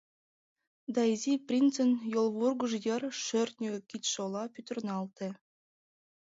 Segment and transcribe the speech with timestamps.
[0.93, 5.27] Да Изи принцын йолвургыж йыр шӧртньӧ кидшолла пӱтырналте.